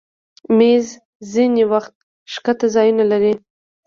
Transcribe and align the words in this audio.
مېز 0.57 0.85
ځینې 1.31 1.63
وخت 1.71 1.93
ښکته 2.33 2.67
ځایونه 2.75 3.03
لري. 3.11 3.33